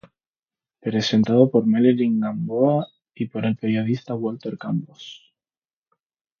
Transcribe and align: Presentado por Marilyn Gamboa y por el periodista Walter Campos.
Presentado 0.79 1.51
por 1.51 1.67
Marilyn 1.67 2.21
Gamboa 2.21 2.87
y 3.13 3.27
por 3.27 3.45
el 3.45 3.55
periodista 3.55 4.15
Walter 4.15 4.57
Campos. 4.57 5.31